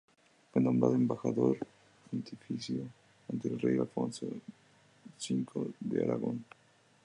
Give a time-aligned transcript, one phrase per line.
[0.51, 1.59] Fue nombrado "Embajador
[2.09, 2.87] Pontificio"
[3.31, 6.43] ante el rey Alfonso V de Aragón.